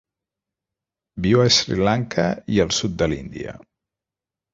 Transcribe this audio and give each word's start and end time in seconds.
Viu 1.25 1.41
a 1.43 1.45
Sri 1.57 1.77
Lanka 1.87 2.25
i 2.55 2.61
el 2.65 2.73
sud 2.79 2.95
de 3.03 3.09
l'Índia. 3.13 3.55